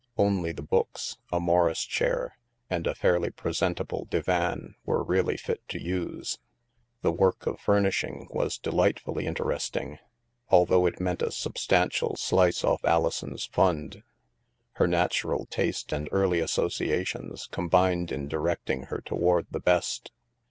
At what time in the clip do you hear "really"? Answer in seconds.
5.03-5.37